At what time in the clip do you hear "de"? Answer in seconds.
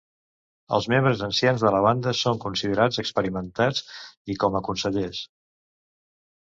1.65-1.73